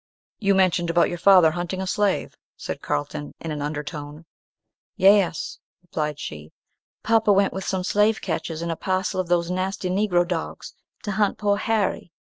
"You 0.39 0.55
mentioned 0.55 0.89
about 0.89 1.09
your 1.09 1.19
father 1.19 1.51
hunting 1.51 1.79
a 1.79 1.85
slave," 1.85 2.35
said 2.57 2.81
Carlton, 2.81 3.35
in 3.39 3.51
an 3.51 3.61
undertone. 3.61 4.25
"Yes," 4.95 5.59
replied 5.83 6.19
she: 6.19 6.51
"papa 7.03 7.31
went 7.31 7.53
with 7.53 7.67
some 7.67 7.83
slave 7.83 8.19
catchers 8.19 8.63
and 8.63 8.71
a 8.71 8.75
parcel 8.75 9.19
of 9.19 9.27
those 9.27 9.51
nasty 9.51 9.91
Negro 9.91 10.27
dogs, 10.27 10.73
to 11.03 11.11
hunt 11.11 11.37
poor 11.37 11.57
Harry. 11.57 12.11